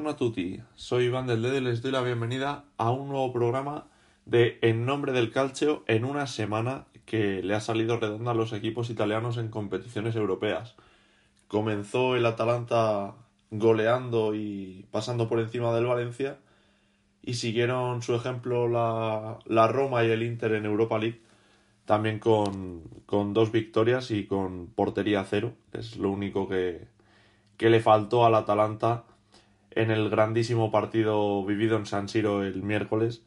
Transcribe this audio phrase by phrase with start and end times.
[0.00, 3.34] Buongiorno a tutti, soy Iván del Dedo y les doy la bienvenida a un nuevo
[3.34, 3.88] programa
[4.24, 8.54] de En nombre del calcio en una semana que le ha salido redonda a los
[8.54, 10.74] equipos italianos en competiciones europeas.
[11.48, 13.14] Comenzó el Atalanta
[13.50, 16.38] goleando y pasando por encima del Valencia
[17.20, 21.20] y siguieron su ejemplo la, Roma y el Inter en Europa League
[21.84, 22.84] también con,
[23.34, 25.52] dos victorias y con portería cero.
[25.74, 26.88] Es lo único que
[27.58, 29.04] le faltó al Atalanta
[29.70, 33.22] en el grandísimo partido vivido en San Siro el miércoles,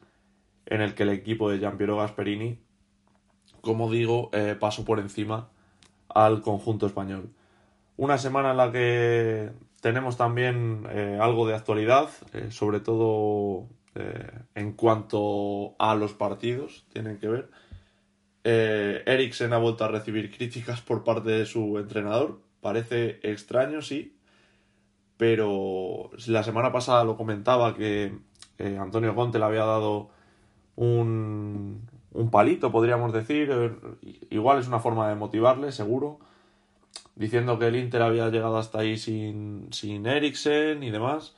[0.66, 2.58] en el que el equipo de Giampiero Gasperini,
[3.60, 5.48] como digo, eh, pasó por encima
[6.08, 7.30] al conjunto español.
[7.96, 9.50] Una semana en la que
[9.80, 13.68] tenemos también eh, algo de actualidad, eh, sobre todo
[14.56, 17.48] en cuanto a los partidos, tienen que ver.
[18.42, 22.40] Eriksen ha vuelto a recibir críticas por parte de su entrenador.
[22.60, 24.13] Parece extraño, sí,
[25.16, 28.18] pero la semana pasada lo comentaba que
[28.58, 30.10] eh, Antonio Conte le había dado
[30.76, 33.72] un, un palito, podríamos decir, eh,
[34.30, 36.18] igual es una forma de motivarle, seguro,
[37.16, 41.34] diciendo que el Inter había llegado hasta ahí sin, sin Eriksen y demás.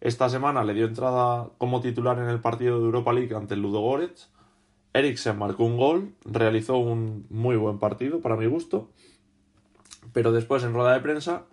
[0.00, 3.62] Esta semana le dio entrada como titular en el partido de Europa League ante el
[3.62, 4.28] Ludo Goretz.
[4.94, 8.90] Eriksen marcó un gol, realizó un muy buen partido para mi gusto,
[10.12, 11.44] pero después en rueda de prensa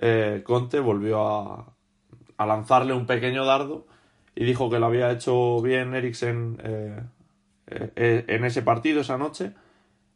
[0.00, 1.74] eh, Conte volvió a,
[2.46, 3.86] lanzarle un pequeño dardo
[4.36, 7.02] y dijo que lo había hecho bien Eriksen eh,
[7.66, 9.52] eh, en ese partido esa noche,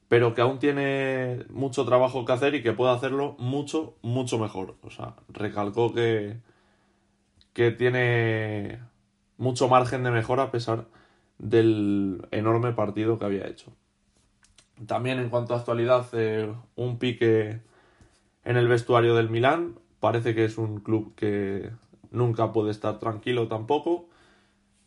[0.08, 4.76] pero que aún tiene mucho trabajo que hacer y que puede hacerlo mucho, mucho mejor.
[4.82, 6.36] O sea, recalcó que,
[7.52, 8.78] que tiene
[9.36, 10.86] mucho margen de mejora a pesar
[11.38, 13.72] del enorme partido que había hecho.
[14.86, 16.06] También en cuanto a actualidad,
[16.76, 17.60] un pique
[18.44, 19.78] en el vestuario del Milán.
[20.00, 21.70] Parece que es un club que
[22.10, 24.06] nunca puede estar tranquilo tampoco.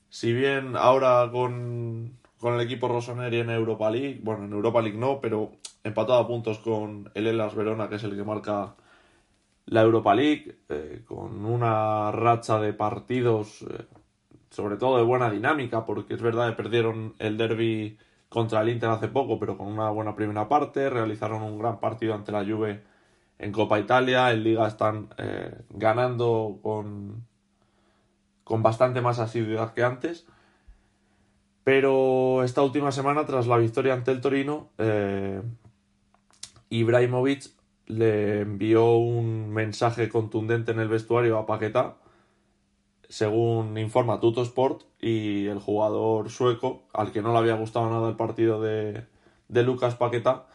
[0.10, 5.20] Si bien ahora con, el equipo Rossoneri en Europa League, bueno, en Europa League no,
[5.20, 5.52] pero
[5.84, 8.76] empatado a puntos con el Elas Verona, que es el que marca
[9.66, 13.86] la Europa League, eh, con una racha de partidos, eh,
[14.52, 17.98] sobre todo de buena dinámica, porque es verdad que perdieron el derby
[18.30, 22.14] contra el Inter hace poco, pero con una buena primera parte, realizaron un gran partido
[22.14, 22.84] ante la Juve
[23.38, 27.26] en Copa Italia, en Liga están eh, ganando con,
[28.44, 30.26] con bastante más asiduidad que antes.
[31.64, 35.42] Pero esta última semana, tras la victoria ante el Torino, eh,
[36.70, 37.50] Ibrahimovic
[37.88, 41.96] le envió un mensaje contundente en el vestuario a Paquetá,
[43.10, 48.16] según informa Tutosport, y el jugador sueco, al que no le había gustado nada el
[48.16, 49.06] partido de,
[49.48, 50.46] de Lucas Paquetá,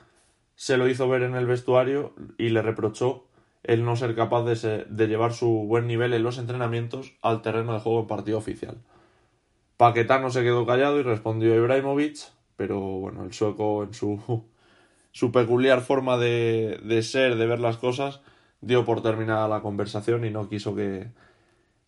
[0.60, 3.24] se lo hizo ver en el vestuario y le reprochó
[3.62, 7.80] el no ser capaz de, llevar su buen nivel en los entrenamientos al terreno de
[7.80, 8.76] juego en partido oficial.
[9.78, 12.18] Paquetá no se quedó callado y respondió Ibrahimovic,
[12.56, 14.44] pero bueno, el sueco en su,
[15.32, 18.20] peculiar forma de, de, ser, de ver las cosas,
[18.60, 21.08] dio por terminada la conversación y no quiso que,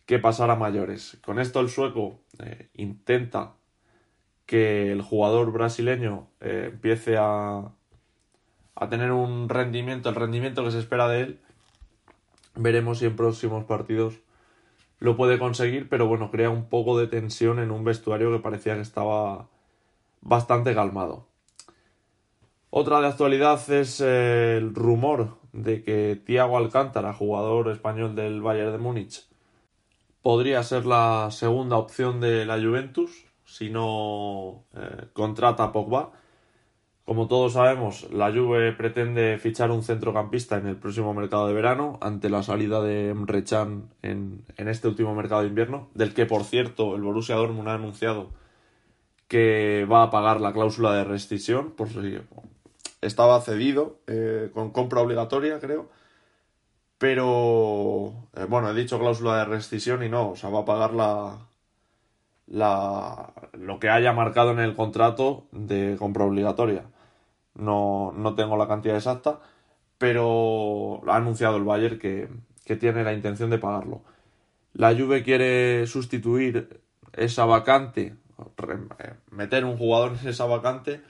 [0.06, 1.18] que pasara mayores.
[1.22, 3.52] Con esto el sueco eh, intenta
[4.46, 7.70] que el jugador brasileño eh, empiece a,
[8.74, 11.40] a tener un rendimiento, el rendimiento que se espera de él.
[12.54, 14.20] Veremos si en próximos partidos
[14.98, 18.74] lo puede conseguir, pero bueno, crea un poco de tensión en un vestuario que parecía
[18.74, 19.48] que estaba
[20.20, 21.26] bastante calmado.
[22.70, 28.78] Otra de actualidad es el rumor de que Thiago Alcántara, jugador español del Bayern de
[28.78, 29.26] Múnich,
[30.22, 36.12] podría ser la segunda opción de la Juventus si no eh, contrata a Pogba.
[37.12, 41.98] Como todos sabemos, la Juve pretende fichar un centrocampista en el próximo mercado de verano
[42.00, 43.44] ante la salida de Emre
[44.00, 48.30] en, este último mercado de invierno, del que por cierto el Borussia Dortmund ha anunciado
[49.28, 52.18] que va a pagar la cláusula de rescisión por si
[53.02, 55.90] estaba cedido eh, con compra obligatoria, creo.
[56.96, 60.94] Pero, eh, bueno, he dicho cláusula de rescisión y no, o sea, va a pagar
[60.94, 61.40] la,
[62.46, 66.84] la, lo que haya marcado en el contrato de compra obligatoria.
[67.54, 69.40] No, no tengo la cantidad exacta,
[69.98, 72.28] pero ha anunciado el Bayern que,
[72.64, 74.02] que tiene la intención de pagarlo.
[74.72, 76.80] La Juve quiere sustituir
[77.12, 81.02] esa vacante, eh, meter un jugador en esa vacante.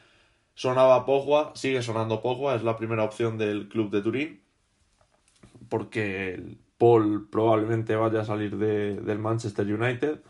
[0.55, 4.43] Sonaba Pogba, sigue sonando Pogba, es la primera opción del club de Turín
[5.73, 10.21] porque Paul probablemente vaya a salir de, del Manchester United.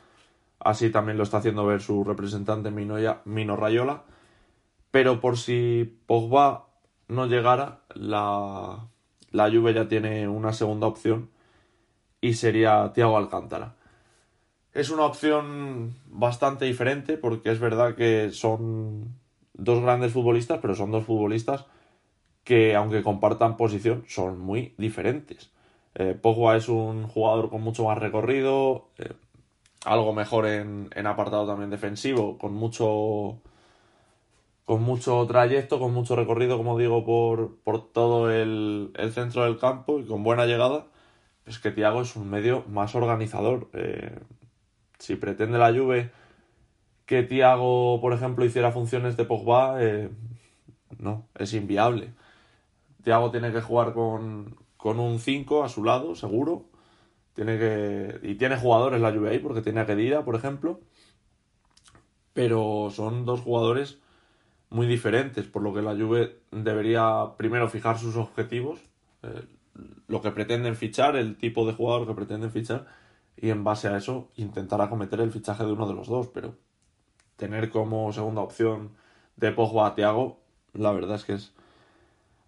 [0.61, 4.05] Así también lo está haciendo ver su representante Mino Rayola.
[4.93, 6.69] Pero por si Pogba
[7.09, 8.87] no llegara, la,
[9.33, 11.31] la Juve ya tiene una segunda opción
[12.21, 13.75] y sería Thiago Alcántara.
[14.73, 19.17] Es una opción bastante diferente porque es verdad que son
[19.55, 21.67] dos grandes futbolistas, pero son dos futbolistas
[22.45, 25.51] que aunque compartan posición son muy diferentes.
[25.95, 29.13] Eh, Pogba es un jugador con mucho más recorrido, eh,
[29.85, 33.41] algo mejor en, apartado también defensivo, con mucho
[34.65, 39.99] con mucho trayecto, con mucho recorrido, como digo, por, por todo el, centro del campo
[39.99, 40.87] y con buena llegada.
[41.47, 43.69] Es que Thiago es un medio más organizador.
[43.73, 44.19] Eh,
[44.99, 46.13] si pretende la Juve
[47.07, 49.79] que Thiago, por ejemplo, hiciera funciones de Pogba,
[50.99, 52.15] no, es inviable.
[53.03, 56.67] Thiago tiene que jugar con, un 5 a su lado, seguro.
[57.35, 58.21] Tiene que.
[58.23, 60.81] Y tiene jugadores la Juve ahí, porque tiene a Kedira, por ejemplo.
[62.33, 63.99] Pero son dos jugadores
[64.73, 68.81] muy diferentes, por lo que la Juve debería primero fijar sus objetivos,
[69.23, 69.45] eh,
[70.09, 72.87] lo que pretenden fichar, el tipo de jugador que pretenden fichar,
[73.37, 76.29] y en base a eso intentar acometer el fichaje de uno de los dos.
[76.29, 76.55] Pero
[77.37, 78.93] tener como segunda opción
[79.37, 80.41] de Pogba a Thiago,
[80.73, 81.55] la verdad es que es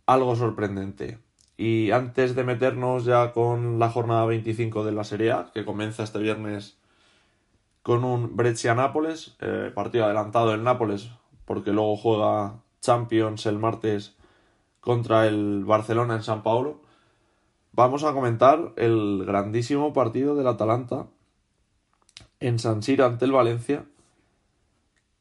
[0.07, 1.19] algo sorprendente.
[1.57, 6.03] Y antes de meternos ya con la jornada 25 de la Serie A, que comienza
[6.03, 6.79] este viernes
[7.83, 11.11] con un Brescia-Nápoles, eh, partido adelantado en Nápoles,
[11.45, 14.17] porque luego juega Champions el martes
[14.81, 16.81] contra el Barcelona en San Paulo,
[17.73, 21.07] vamos a comentar el grandísimo partido del Atalanta
[22.41, 23.87] en San Siro ante el Valencia,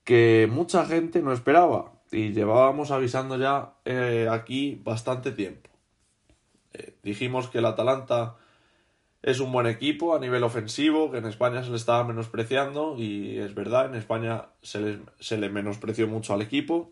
[0.03, 5.69] que mucha gente no esperaba y llevábamos avisando ya eh, aquí bastante tiempo.
[6.73, 8.35] Eh, dijimos que el Atalanta
[9.23, 13.39] es un buen equipo a nivel ofensivo, que en España se le estaba menospreciando y
[13.39, 16.91] es verdad, en España se le, se le menospreció mucho al equipo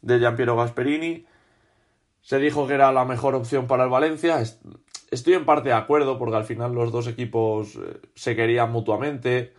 [0.00, 1.26] de Giampiero Gasperini.
[2.22, 4.40] Se dijo que era la mejor opción para el Valencia.
[5.10, 9.52] Estoy en parte de acuerdo porque al final los dos equipos eh, se querían mutuamente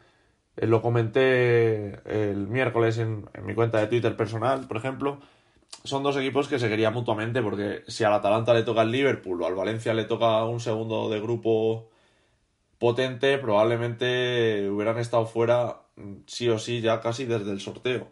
[0.56, 5.20] eh, lo comenté el miércoles en, mi cuenta de Twitter personal, por ejemplo.
[5.84, 9.42] Son dos equipos que se querían mutuamente porque si al Atalanta le toca el Liverpool
[9.42, 11.90] o al Valencia le toca un segundo de grupo
[12.80, 18.08] potente, probablemente hubieran estado fuera mm, sí o sí ya casi desde el sorteo.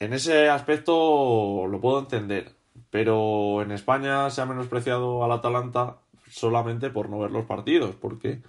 [0.00, 2.52] En ese aspecto lo puedo entender,
[2.90, 5.98] pero en España se ha menospreciado al Atalanta
[6.30, 8.40] solamente por no ver los partidos, porque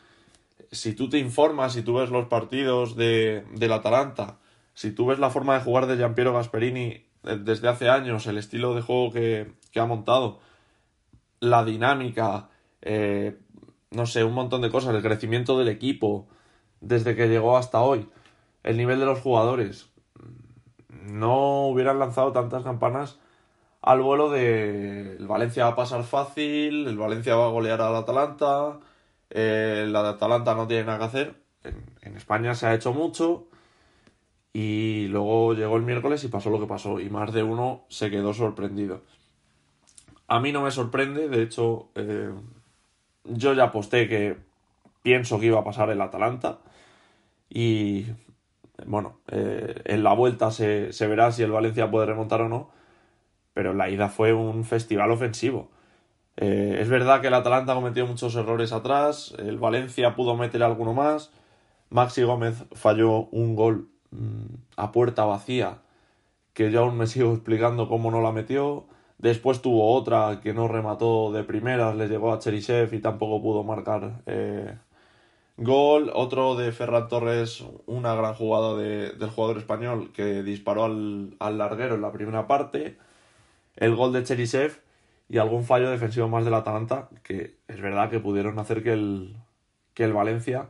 [0.72, 4.38] si tú te informas, si tú ves los partidos de, del Atalanta,
[4.74, 8.76] si tú ves la forma de jugar de Giampiero Gasperini desde hace años, el estilo
[8.76, 10.40] de juego que, ha montado,
[11.40, 12.50] la dinámica,
[12.82, 13.38] eh,
[13.92, 16.28] no sé, un montón de cosas, el crecimiento del equipo
[16.82, 18.10] desde que llegó hasta hoy,
[18.64, 19.90] el nivel de los jugadores,
[20.90, 23.20] no hubieran lanzado tantas campanas
[23.82, 27.96] al vuelo de el Valencia va a pasar fácil, el Valencia va a golear al
[27.96, 28.80] Atalanta,
[29.30, 31.36] eh, la de Atalanta no tiene nada que hacer.
[31.64, 33.48] En, España se ha hecho mucho.
[34.54, 37.00] Y luego llegó el miércoles y pasó lo que pasó.
[37.00, 39.02] Y más de uno se quedó sorprendido.
[40.28, 41.30] A mí no me sorprende.
[41.30, 42.32] De hecho, eh,
[43.26, 44.38] yo ya aposté que
[45.02, 46.60] pienso que iba a pasar el Atalanta.
[47.50, 48.06] Y
[48.86, 52.70] bueno, eh, en la vuelta se, se verá si el Valencia puede remontar o no.
[53.54, 55.70] Pero la ida fue un festival ofensivo.
[56.42, 60.94] Eh, es verdad que el Atalanta cometió muchos errores atrás, el Valencia pudo meter alguno
[60.94, 61.32] más,
[61.90, 63.90] Maxi Gómez falló un gol
[64.76, 65.80] a puerta vacía,
[66.54, 68.86] que yo aún me sigo explicando cómo no la metió.
[69.18, 73.64] Después tuvo otra que no remató de primeras, le llegó a Cherisev y tampoco pudo
[73.64, 74.78] marcar eh,
[75.58, 76.12] gol.
[76.14, 81.96] Otro de Ferran Torres, una gran jugada del jugador español que disparó al, al larguero
[81.96, 82.98] en la primera parte.
[83.76, 84.82] El gol de Cherisev
[85.30, 89.38] y algún fallo defensivo más del Atalanta, que es verdad que pudieron hacer que el,
[89.94, 90.70] que el Valencia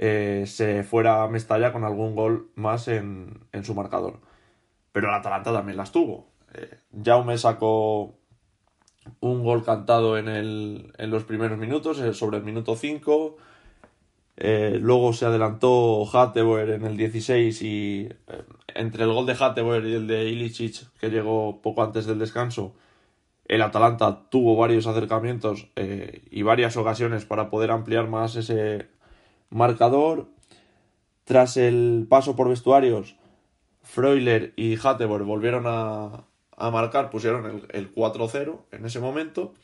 [0.00, 4.20] eh, se fuera a Mestalla con algún gol más en, su marcador.
[4.92, 6.28] Pero el Atalanta también las tuvo.
[6.54, 8.14] Eh, Jaume sacó
[9.20, 13.36] un gol cantado en, el, en los primeros minutos, eh, sobre el minuto 5.
[14.36, 18.08] Eh, luego se adelantó Hatteboer en el 16 y
[18.68, 22.76] entre el gol de Hatteboer y el de Ilicic, que llegó poco antes del descanso,
[23.46, 25.68] el Atalanta tuvo varios acercamientos
[26.30, 28.88] y varias ocasiones para poder ampliar más ese
[29.50, 30.28] marcador.
[31.24, 33.16] Tras el paso por vestuarios,
[33.82, 36.24] Freuler y Hatteboer volvieron a,
[36.56, 39.54] a marcar, pusieron el, el 4-0 en ese momento.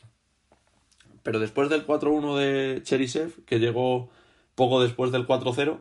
[1.22, 4.10] Pero después del 4-1 de Cherisev, que llegó
[4.54, 5.80] poco después del 4-0,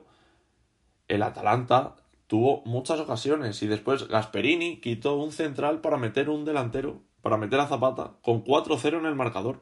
[1.09, 1.95] el Atalanta
[2.27, 7.59] tuvo muchas ocasiones y después Gasperini quitó un central para meter un delantero, para meter
[7.59, 9.59] a Zapata, con 4-0 en el marcador.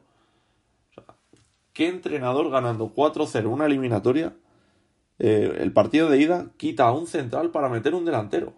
[1.72, 4.34] ¿Qué entrenador ganando 4-0 una eliminatoria?
[5.18, 8.54] Eh, el partido de ida quita a un central para meter un delantero.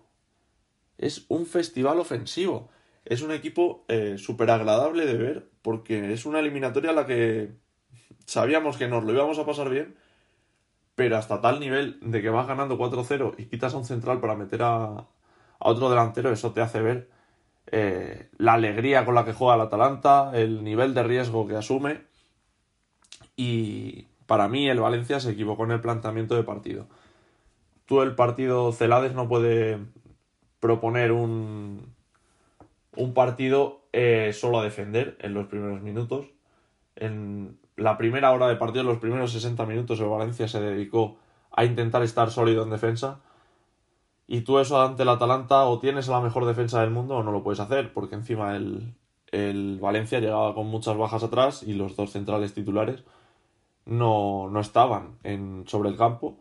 [0.99, 2.71] Es un festival ofensivo
[3.05, 7.53] es un equipo eh, súper agradable de ver porque es una eliminatoria a la que
[8.27, 9.97] sabíamos que nos lo íbamos a pasar bien,
[10.95, 14.37] pero hasta tal nivel de que vas ganando 4-0 y quitas a un central para
[14.37, 15.07] meter a, a,
[15.59, 17.11] otro delantero, eso te hace ver
[17.67, 22.03] eh, la alegría con la que juega el Atalanta, el nivel de riesgo que asume
[23.37, 26.87] y para mí el Valencia se equivocó en el planteamiento de partido.
[27.87, 29.79] Tú el partido Celades no puede
[30.61, 31.95] proponer un,
[32.97, 36.27] un partido eh, solo a defender en los primeros minutos.
[36.97, 41.17] En la primera hora de partido, los primeros 60 minutos, el Valencia se dedicó
[41.51, 43.21] a intentar estar sólido en defensa.
[44.27, 47.31] Y tú eso ante el Atalanta o tienes la mejor defensa del mundo o no
[47.31, 48.95] lo puedes hacer, porque encima el,
[49.33, 53.05] el Valencia llegaba con muchas bajas atrás y los dos centrales titulares
[53.85, 56.39] no, no estaban en, sobre el campo.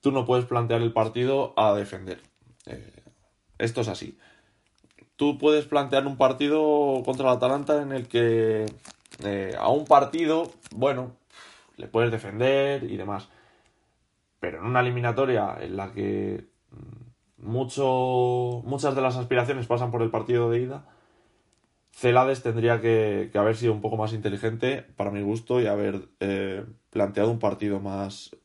[0.00, 2.20] Tú no puedes plantear el partido a defender.
[2.66, 3.02] Eh,
[3.58, 4.18] esto es así
[5.16, 8.66] tú puedes plantear un partido contra el Atalanta en el que
[9.24, 11.12] eh, a un partido, bueno,
[11.76, 13.28] le puedes defender y demás.
[14.40, 16.46] Pero en una eliminatoria en la que
[17.38, 20.86] mucho, muchas de las aspiraciones pasan por el partido de ida,
[21.94, 26.64] Celades tendría que, haber sido un poco más inteligente para mi gusto y haber eh,
[26.90, 28.36] planteado un partido más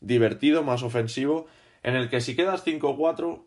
[0.00, 1.46] divertido, más ofensivo,
[1.82, 3.44] en el que si quedas 5-4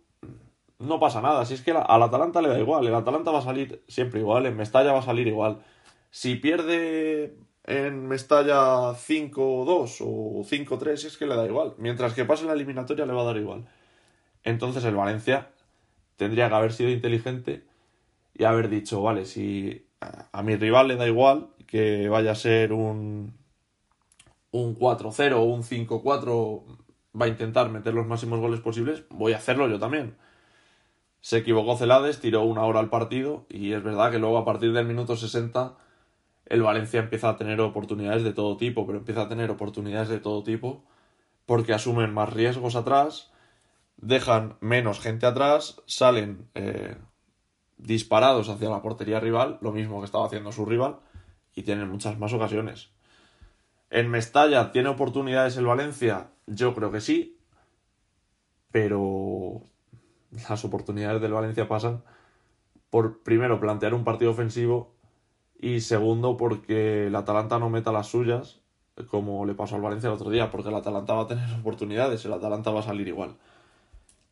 [0.79, 1.43] no pasa nada.
[1.45, 2.85] Si es que al Atalanta le da igual.
[2.85, 4.45] El Atalanta va a salir siempre igual.
[4.45, 5.59] En Mestalla va a salir igual.
[6.11, 11.73] Si pierde en Mestalla 5-2 o 5-3, es que le da igual.
[11.77, 13.65] Mientras que pase la eliminatoria le va a dar igual.
[14.43, 15.49] Entonces el Valencia
[16.15, 17.66] tendría que haber sido inteligente
[18.37, 22.71] y haber dicho, vale, si a mi rival le da igual que vaya a ser
[22.71, 23.33] un,
[24.51, 26.63] un 4-0 o un 5-4,
[27.19, 30.15] va a intentar meter los máximos goles posibles, voy a hacerlo yo también
[31.27, 34.71] se equivocó Celades, tiró una hora al partido y es verdad que luego a partir
[34.71, 35.75] del minuto 60
[36.45, 40.19] el Valencia empieza a tener oportunidades de todo tipo, pero empieza a tener oportunidades de
[40.19, 40.83] todo tipo
[41.45, 43.31] porque asumen más riesgos atrás,
[43.97, 46.95] dejan menos gente atrás, salen eh,
[47.77, 50.97] disparados hacia la portería rival, lo mismo que estaba haciendo su rival,
[51.55, 52.89] y tienen muchas más ocasiones.
[53.89, 57.37] En Mestalla tiene oportunidades el Valencia, yo creo que sí,
[58.71, 59.61] pero
[60.31, 62.03] las oportunidades del Valencia pasan
[62.89, 64.93] por, primero, plantear un partido ofensivo
[65.59, 68.59] y segundo, porque el Atalanta no meta las suyas,
[69.09, 72.23] como le pasó al Valencia el otro día, porque el Atalanta va a tener oportunidades,
[72.25, 73.35] el Atalanta va a salir igual.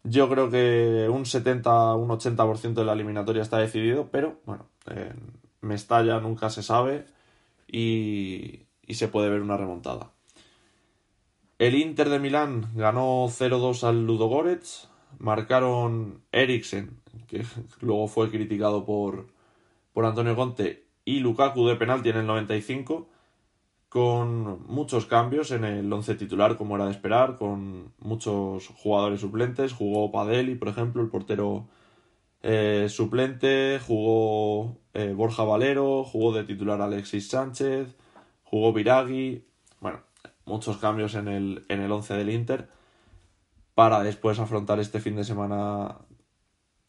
[0.08, 5.34] Yo creo que un 70, un 80% de la eliminatoria está decidido, pero bueno, en
[5.62, 7.06] Mestalla nunca se sabe
[7.68, 10.12] y, y se puede ver una remontada.
[11.58, 17.44] El Inter de Milán ganó 0-2 al Ludogorets, marcaron Eriksen, que
[17.82, 19.28] luego fue criticado por,
[19.92, 23.10] por Antonio Conte, y Lukaku de penalti en el 95,
[23.96, 29.72] con muchos cambios en el once titular, como era de esperar, con muchos jugadores suplentes.
[29.72, 31.70] Jugó Padeli, por ejemplo, el portero
[32.42, 37.96] eh, suplente, jugó eh, Borja Valero, jugó de titular Alexis Sánchez,
[38.44, 39.46] jugó Viragui.
[39.80, 40.02] Bueno,
[40.44, 42.68] muchos cambios en el, en el once del Inter
[43.76, 46.00] para después afrontar este fin de semana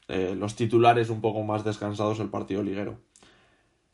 [0.08, 2.98] eh, los titulares un poco más descansados el partido liguero.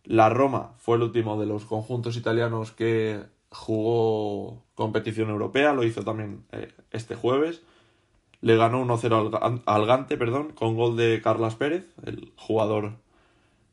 [0.04, 6.02] La Roma fue el último de los conjuntos italianos que jugó competición europea, lo hizo
[6.02, 7.62] también eh, este jueves.
[8.40, 12.94] Le ganó 1-0 al, Gante, perdón, con gol de Carlas Pérez, el jugador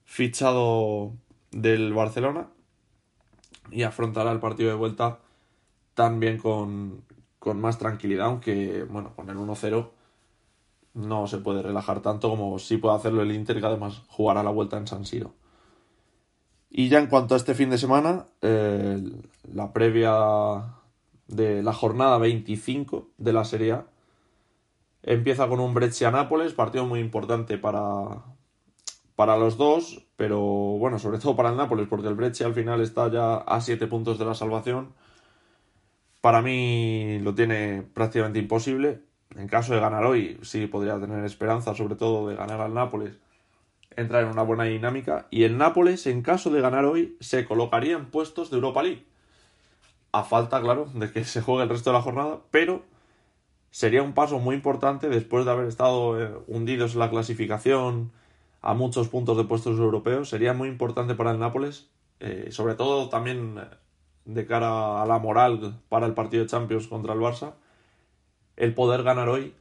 [0.05, 1.13] fichado
[1.51, 2.49] del Barcelona.
[3.71, 5.19] Y afrontará el partido de vuelta
[5.95, 7.03] también con,
[7.39, 9.89] con más tranquilidad, aunque, bueno, con el 1-0
[10.93, 14.51] no se puede relajar tanto como sí puede hacerlo el Inter, que además jugará la
[14.51, 15.33] vuelta en San Siro.
[16.69, 19.01] Y ya en cuanto a este fin de semana, eh,
[19.51, 20.75] la previa
[21.27, 23.85] de la jornada 25 de la Serie A
[25.01, 28.23] empieza con un Breccia-Nápoles, partido muy importante para,
[29.15, 32.81] para los dos, pero bueno, sobre todo para el Nápoles, porque el Breccia al final
[32.81, 34.93] está ya a 7 puntos de la salvación.
[36.21, 39.01] Para mí lo tiene prácticamente imposible.
[39.35, 43.17] En caso de ganar hoy, sí podría tener esperanza, sobre todo de ganar al Nápoles
[43.95, 47.95] entrar en una buena dinámica y el Nápoles, en caso de ganar hoy, se colocaría
[47.95, 49.05] en puestos de Europa League.
[50.11, 52.83] A falta, claro, de que se juegue el resto de la jornada, pero
[53.71, 58.11] sería un paso muy importante después de haber estado eh, hundidos en la clasificación
[58.61, 60.29] a muchos puntos de puestos europeos.
[60.29, 63.75] Sería muy importante para el Nápoles, eh, sobre todo también eh,
[64.25, 67.53] de cara a la moral para el partido de Champions contra el Barça,
[68.57, 69.53] el poder ganar hoy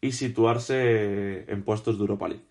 [0.00, 2.49] y situarse en puestos de Europa League.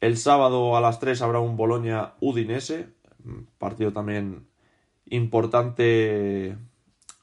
[0.00, 2.88] El sábado a las 3 habrá un Bolonia Udinese,
[3.58, 4.46] partido también
[5.06, 6.56] importante,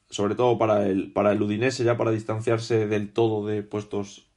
[0.10, 4.28] sobre todo para el, para el Udinese, ya para distanciarse del todo de puestos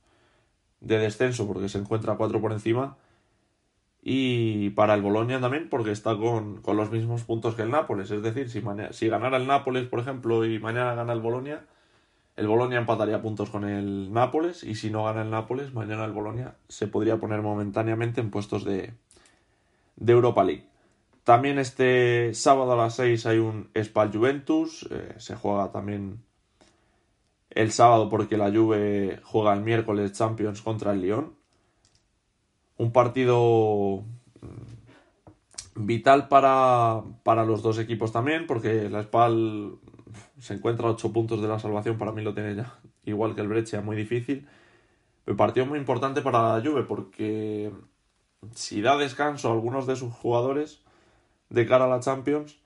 [0.81, 2.97] de descenso, porque se encuentra 4 por encima.
[4.03, 8.11] Y para el Bolonia también, porque está con, los mismos puntos que el Nápoles.
[8.11, 11.67] Es decir, si, si ganara el Nápoles, por ejemplo, y mañana gana el Bolonia,
[12.41, 16.13] el Bolonia empataría puntos con el Nápoles y si no gana el Nápoles, mañana el
[16.13, 18.95] Bolonia se podría poner momentáneamente en puestos de,
[19.99, 20.65] Europa League.
[21.23, 26.23] También este sábado a las 6 hay un Spal Juventus, eh, se juega también
[27.51, 31.35] el sábado porque la Juve juega el miércoles Champions contra el Lyon.
[32.79, 34.03] Un partido
[34.41, 39.79] mm, vital para, para los dos equipos también porque la Spal
[40.41, 43.41] se encuentra a 8 puntos de la salvación, para mí lo tiene ya igual que
[43.41, 44.47] el Breccia, muy difícil.
[45.25, 47.73] Pero partido muy importante para la Juve porque
[48.55, 50.83] si da descanso a algunos de sus jugadores
[51.51, 52.59] de cara a la Champions,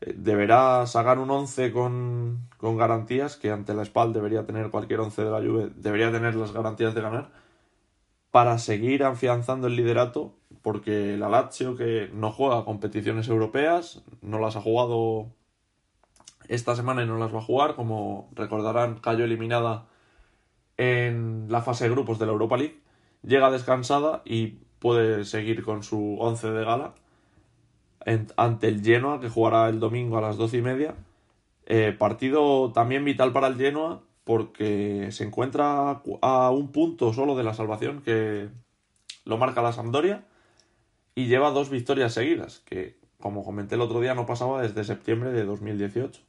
[0.00, 5.00] eh, deberá sacar un 11 con, con garantías, que ante la espalda debería tener cualquier
[5.00, 7.30] 11 de la Juve, debería tener las garantías de ganar,
[8.30, 14.56] para seguir afianzando el liderato, porque la Lazio, que no juega competiciones europeas, no las
[14.56, 15.28] ha jugado
[16.54, 17.74] esta semana y no las va a jugar.
[17.74, 19.86] Como recordarán, cayó eliminada
[20.76, 22.78] en la fase de grupos de la Europa League.
[23.22, 26.94] Llega descansada y puede seguir con su once de gala
[28.36, 30.94] ante el Genoa, que jugará el domingo a las doce y media.
[31.66, 37.44] Eh, partido también vital para el Genoa porque se encuentra a un punto solo de
[37.44, 38.48] la salvación que
[39.24, 40.24] lo marca la Sampdoria
[41.14, 45.32] y lleva dos victorias seguidas, que como comenté el otro día no pasaba desde septiembre
[45.32, 46.20] de 2018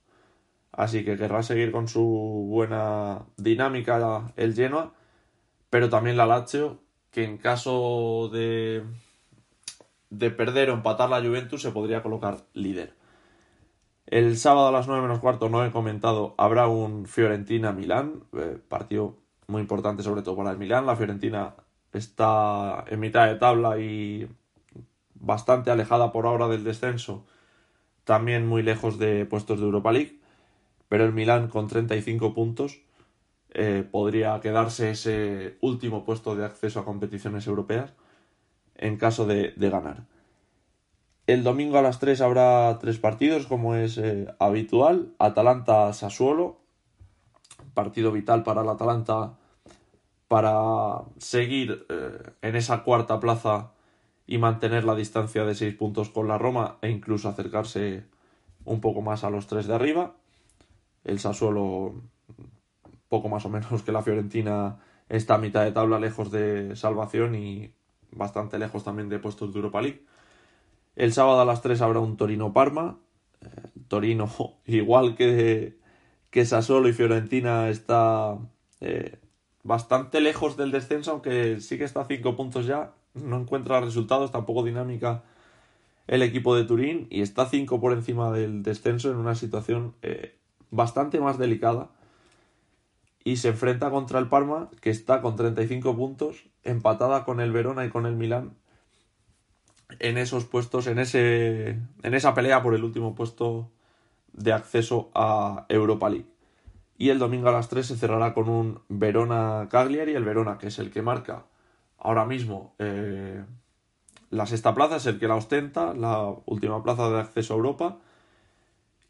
[0.73, 2.03] así que querrá seguir con su
[2.49, 4.93] buena dinámica el Genoa,
[5.69, 6.79] pero también la Lazio,
[7.12, 8.83] que en caso de,
[10.09, 12.95] de perder o empatar la Juventus se podría colocar líder.
[14.07, 19.17] El sábado a las 9 menos cuarto, no he comentado, habrá un Fiorentina-Milán, eh, partido
[19.47, 20.86] muy importante sobre todo para el Milán.
[20.86, 21.55] La Fiorentina
[21.93, 24.27] está en mitad de tabla y
[25.13, 27.25] bastante alejada por ahora del descenso,
[28.03, 30.22] también muy lejos de puestos de Europa League
[30.93, 32.84] pero el Milán con 35 puntos
[33.49, 37.93] eh, podría quedarse ese último puesto de acceso a competiciones europeas
[38.75, 40.06] en caso de, ganar.
[41.25, 45.15] El domingo a las 3 habrá tres partidos, como es eh, habitual.
[45.17, 46.60] Atalanta-Sassuolo,
[47.73, 49.34] partido vital para el Atalanta
[50.27, 53.71] para seguir eh, en esa cuarta plaza
[54.27, 58.06] y mantener la distancia de 6 puntos con la Roma e incluso acercarse
[58.63, 60.17] un poco más a los tres de arriba.
[61.03, 61.95] El Sassuolo,
[63.09, 67.35] poco más o menos que la Fiorentina, está a mitad de tabla lejos de salvación
[67.35, 67.73] y
[68.11, 70.05] bastante lejos también de puestos de Europa League.
[70.95, 72.99] El sábado a las 3 habrá un Torino-Parma.
[73.41, 73.47] Eh,
[73.87, 74.29] Torino,
[74.65, 75.77] igual que,
[76.29, 78.37] que Sassuolo y Fiorentina, está
[78.81, 79.19] eh,
[79.63, 82.93] bastante lejos del descenso, aunque sí que está a 5 puntos ya.
[83.13, 85.23] No encuentra resultados, tampoco dinámica
[86.07, 90.35] el equipo de Turín y está 5 por encima del descenso en una situación eh,
[90.73, 91.89] bastante más delicada
[93.23, 97.86] y se enfrenta contra el Parma, que está con 35 puntos, empatada con el Verona
[97.86, 98.55] y con el Milán
[99.99, 103.69] en esos puestos, en, ese, en esa pelea por el último puesto
[104.33, 106.27] de acceso a Europa League.
[106.97, 110.67] Y el domingo a las 3 se cerrará con un Verona Cagliari, el Verona que
[110.67, 111.45] es el que marca
[111.99, 113.43] ahora mismo eh,
[114.31, 117.99] la sexta plaza, es el que la ostenta, la última plaza de acceso a Europa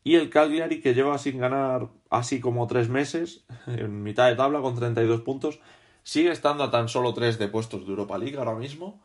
[0.04, 4.62] y el Cagliari, que lleva sin ganar así como tres meses, en mitad de tabla
[4.62, 5.60] con 32 puntos,
[6.04, 9.02] sigue estando a tan solo tres de puestos de Europa League ahora mismo.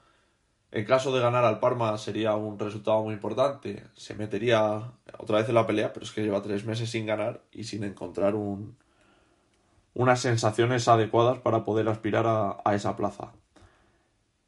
[0.71, 3.85] En caso de ganar al Parma sería un resultado muy importante.
[3.95, 7.43] Se metería otra vez en la pelea, pero es que lleva tres meses sin ganar
[7.53, 8.77] y sin encontrar un,
[9.95, 13.33] unas sensaciones adecuadas para poder aspirar a, esa plaza.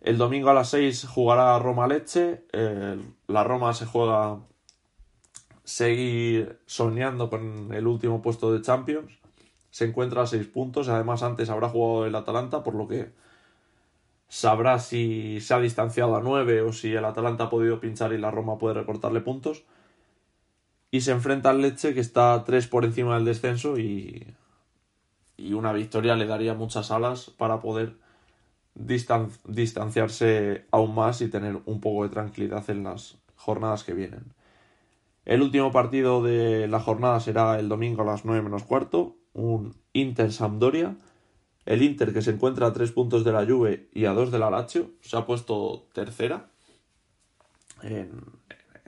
[0.01, 2.45] El domingo a las 6 jugará Roma Leche.
[3.27, 4.41] la Roma se juega
[5.71, 9.13] seguir soñando con el último puesto de Champions.
[9.71, 10.89] Se encuentra a 6 puntos.
[10.89, 13.13] Además, antes habrá jugado el Atalanta, por lo que
[14.29, 18.19] sabrá si se ha distanciado a 9 o si el Atalanta ha podido pinchar y
[18.19, 19.63] la Roma puede recortarle puntos.
[20.91, 24.27] Y se enfrenta al Leche que está 3 por encima del descenso y,
[25.37, 27.95] y una victoria le daría muchas alas para poder
[28.75, 34.40] distanciarse aún más y tener un poco de tranquilidad en las jornadas que vienen.
[35.25, 39.77] El último partido de la jornada será el domingo a las 9 menos cuarto, un
[39.93, 40.97] Inter-Sampdoria
[41.71, 44.41] el Inter, que se encuentra a tres puntos de la Juve y a dos de
[44.41, 46.49] la Lazio, se ha puesto tercera.
[47.83, 48.11] En,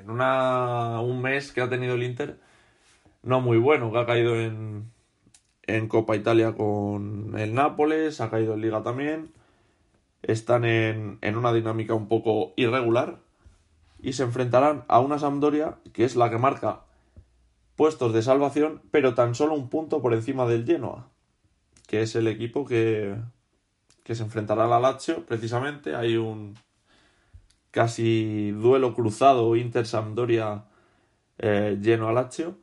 [0.05, 2.41] un mes que ha tenido el Inter
[3.23, 4.91] no muy bueno, que ha caído en,
[5.63, 9.31] en Copa Italia con el Nápoles, ha caído en Liga también.
[10.23, 13.21] Están en, en una dinámica un poco irregular
[14.03, 16.83] y se enfrentarán a una Sampdoria que es la que marca
[17.77, 21.09] puestos de salvación, pero tan solo un punto por encima del Genoa
[21.93, 23.17] que es el equipo que,
[24.03, 25.95] que se enfrentará a la Lazio, precisamente.
[25.95, 26.55] Hay un
[27.71, 30.65] casi duelo cruzado Inter-Sampdoria
[31.37, 32.57] eh, lleno a Lazio,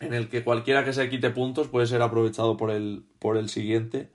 [0.00, 3.48] en el que cualquiera que se quite puntos puede ser aprovechado por el, por el
[3.48, 4.10] siguiente.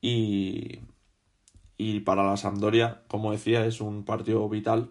[0.00, 0.78] Y,
[1.78, 4.90] y para la Sampdoria, como decía, es un partido vital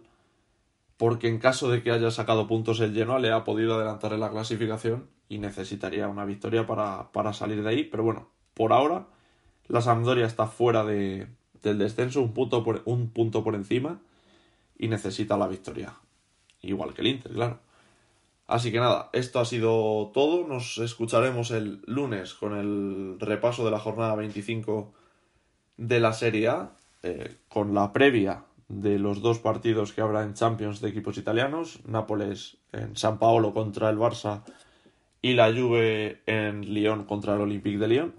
[0.98, 4.20] porque en caso de que haya sacado puntos el Genoa le ha podido adelantar en
[4.20, 7.84] la clasificación y necesitaría una victoria para, salir de ahí.
[7.84, 9.08] Pero bueno, por ahora
[9.68, 11.28] la Sampdoria está fuera de,
[11.62, 14.00] del descenso, un punto, por, un punto por encima
[14.78, 15.94] y necesita la victoria.
[16.62, 17.60] Igual que el Inter, claro.
[18.48, 20.48] Así que nada, esto ha sido todo.
[20.48, 24.94] Nos escucharemos el lunes con el repaso de la jornada 25
[25.76, 30.34] de la Serie A, eh, con la previa de los dos partidos que habrá en
[30.34, 34.44] Champions de equipos italianos, Nápoles en San Paolo contra el Barça
[35.22, 38.16] y la Juve en Lyon contra el Olympique de Lyon.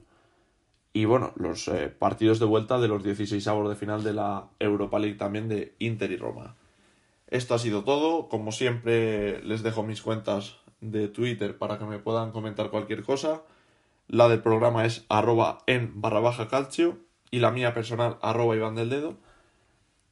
[0.93, 4.49] Y bueno, los eh, partidos de vuelta de los 16 avos de final de la
[4.59, 6.57] Europa League también de Inter y Roma.
[7.29, 8.29] Esto ha sido todo.
[8.29, 13.43] Como siempre, les dejo mis cuentas de Twitter para que me puedan comentar cualquier cosa.
[14.09, 16.99] La del programa es arroba en barra baja calcio
[17.31, 19.17] y la mía personal arroba Iván del Dedo.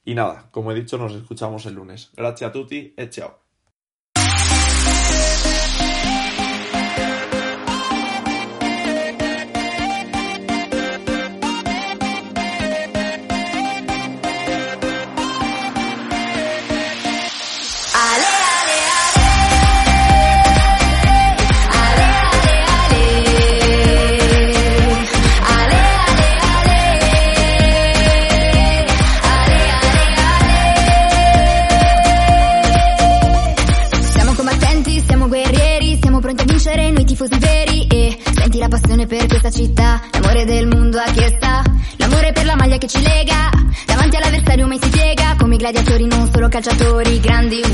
[0.04, 2.12] Y nada, como he dicho, nos escuchamos el lunes.
[2.16, 3.45] Gracias a tutti e chao.
[46.60, 47.65] Calciatori Grandi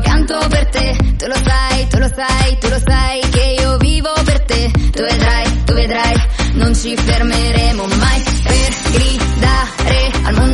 [0.00, 4.12] canto per te, tu lo sai, tu lo sai, tu lo sai che io vivo
[4.24, 6.14] per te, tu vedrai, tu vedrai,
[6.54, 8.22] non ci fermeremo mai.
[8.42, 10.49] Per gridare al mondo